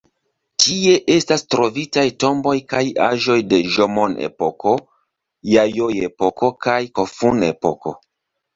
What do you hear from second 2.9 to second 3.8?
aĵoj de